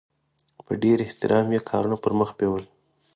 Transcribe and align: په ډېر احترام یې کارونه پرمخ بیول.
په 0.65 0.73
ډېر 0.83 0.97
احترام 1.05 1.47
یې 1.55 1.65
کارونه 1.69 1.95
پرمخ 2.03 2.29
بیول. 2.37 2.63